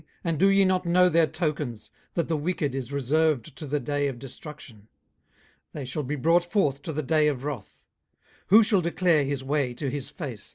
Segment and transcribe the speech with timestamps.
[0.23, 3.79] and do ye not know their tokens, 18:021:030 That the wicked is reserved to the
[3.79, 4.87] day of destruction?
[5.73, 7.85] they shall be brought forth to the day of wrath.
[8.45, 10.49] 18:021:031 Who shall declare his way to his face?